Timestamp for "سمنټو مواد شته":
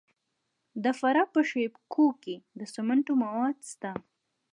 2.73-3.91